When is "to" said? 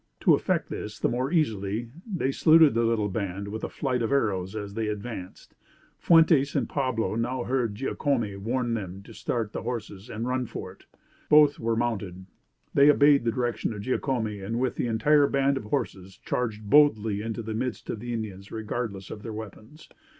0.21-0.33, 9.03-9.13